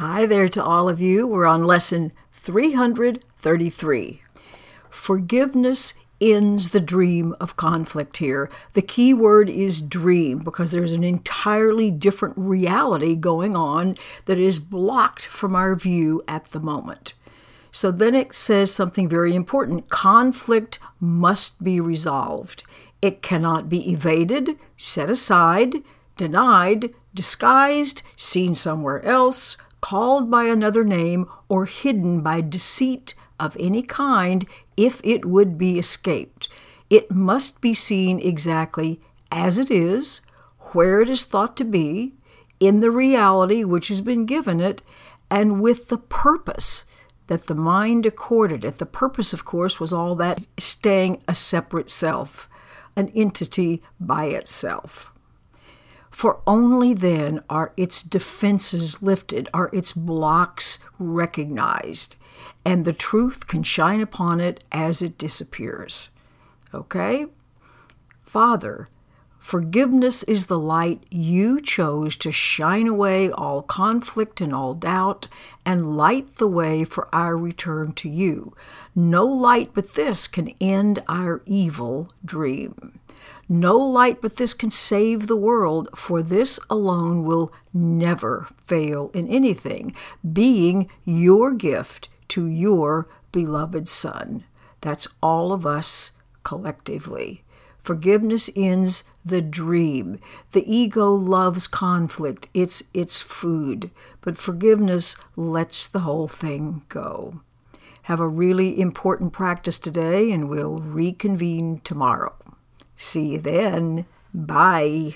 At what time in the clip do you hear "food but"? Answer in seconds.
103.20-104.38